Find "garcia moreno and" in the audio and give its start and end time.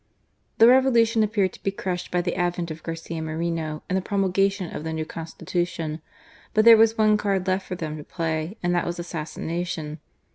2.81-3.95